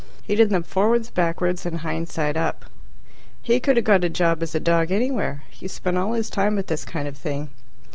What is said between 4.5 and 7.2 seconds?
a dog anywhere. He spent all his time at this kind of